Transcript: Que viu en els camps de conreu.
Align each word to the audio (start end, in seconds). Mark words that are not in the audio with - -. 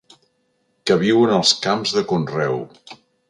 Que 0.91 0.97
viu 1.03 1.19
en 1.27 1.35
els 1.35 1.53
camps 1.67 1.95
de 1.99 2.05
conreu. 2.13 2.61